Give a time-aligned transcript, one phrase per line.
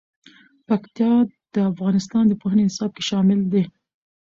[0.67, 1.13] پکتیا
[1.53, 3.63] د افغانستان د پوهنې نصاب کې شامل دي.